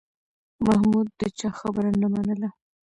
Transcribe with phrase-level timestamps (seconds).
[0.65, 2.49] محمود د چا خبره نه منله